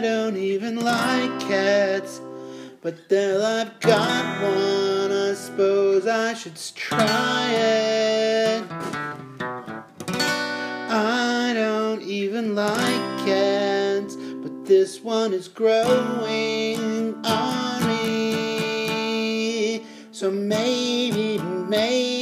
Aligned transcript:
I 0.00 0.02
don't 0.02 0.38
even 0.38 0.80
like 0.80 1.40
cats. 1.40 2.22
But 2.80 3.10
then 3.10 3.38
I've 3.38 3.78
got 3.80 4.42
one, 4.42 5.12
I 5.12 5.34
suppose 5.34 6.06
I 6.06 6.32
should 6.32 6.56
try 6.74 7.52
it. 7.52 8.64
I 10.88 11.52
don't 11.52 12.00
even 12.00 12.54
like 12.54 13.26
cats, 13.26 14.16
but 14.16 14.64
this 14.64 15.02
one 15.02 15.34
is 15.34 15.48
growing 15.48 17.14
on 17.22 17.86
me. 17.86 19.84
So 20.12 20.30
maybe, 20.30 21.36
maybe. 21.68 22.19